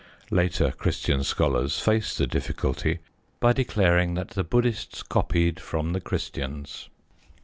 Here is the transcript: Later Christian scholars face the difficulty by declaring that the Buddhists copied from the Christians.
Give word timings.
Later 0.31 0.71
Christian 0.71 1.23
scholars 1.23 1.79
face 1.79 2.17
the 2.17 2.25
difficulty 2.25 2.97
by 3.39 3.53
declaring 3.53 4.15
that 4.15 4.29
the 4.29 4.43
Buddhists 4.43 5.03
copied 5.03 5.59
from 5.59 5.93
the 5.93 6.01
Christians. 6.01 6.89